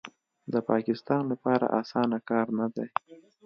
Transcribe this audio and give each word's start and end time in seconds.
د 0.53 0.55
پاکستان 0.69 1.23
لپاره 1.31 1.65
اسانه 1.81 2.17
کار 2.29 2.47
نه 2.59 2.67
دی 2.75 2.87